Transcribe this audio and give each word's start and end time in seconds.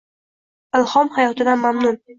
Ilhom 0.79 1.15
hayotidan 1.19 1.65
mamnun 1.69 2.07